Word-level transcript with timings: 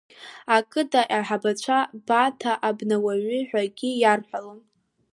Ақыҭа 0.55 1.01
аиҳабацәа 1.15 1.77
Баҭа 2.07 2.53
Абнауаҩы 2.67 3.37
ҳәагьы 3.49 3.89
иарҳәалон. 4.01 4.59